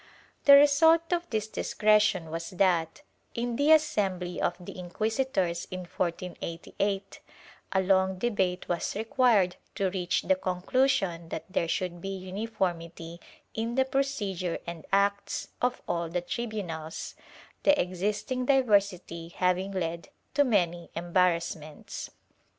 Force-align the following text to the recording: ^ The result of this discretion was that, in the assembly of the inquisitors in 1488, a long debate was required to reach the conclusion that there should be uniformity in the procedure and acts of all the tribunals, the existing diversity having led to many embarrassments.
^ 0.43 0.45
The 0.45 0.55
result 0.55 1.13
of 1.13 1.29
this 1.29 1.47
discretion 1.47 2.31
was 2.31 2.49
that, 2.49 3.03
in 3.35 3.55
the 3.55 3.71
assembly 3.71 4.41
of 4.41 4.55
the 4.59 4.75
inquisitors 4.75 5.67
in 5.69 5.81
1488, 5.81 7.19
a 7.73 7.81
long 7.83 8.17
debate 8.17 8.67
was 8.67 8.95
required 8.95 9.57
to 9.75 9.91
reach 9.91 10.23
the 10.23 10.33
conclusion 10.33 11.29
that 11.29 11.45
there 11.51 11.67
should 11.67 12.01
be 12.01 12.09
uniformity 12.17 13.19
in 13.53 13.75
the 13.75 13.85
procedure 13.85 14.57
and 14.65 14.87
acts 14.91 15.49
of 15.61 15.83
all 15.87 16.09
the 16.09 16.21
tribunals, 16.21 17.13
the 17.61 17.79
existing 17.79 18.47
diversity 18.47 19.27
having 19.27 19.71
led 19.71 20.09
to 20.33 20.43
many 20.43 20.89
embarrassments. 20.95 22.09